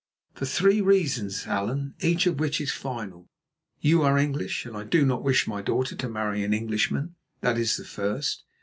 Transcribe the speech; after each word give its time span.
"For 0.33 0.47
three 0.47 0.81
reasons, 0.81 1.45
Allan, 1.45 1.93
each 1.99 2.25
of 2.25 2.39
which 2.39 2.59
is 2.59 2.71
final. 2.71 3.29
You 3.81 4.01
are 4.01 4.17
English, 4.17 4.65
and 4.65 4.75
I 4.75 4.83
do 4.83 5.05
not 5.05 5.21
wish 5.23 5.45
my 5.45 5.61
daughter 5.61 5.95
to 5.95 6.09
marry 6.09 6.43
an 6.43 6.55
Englishman; 6.55 7.13
that 7.41 7.59
is 7.59 7.77
the 7.77 7.85
first. 7.85 8.43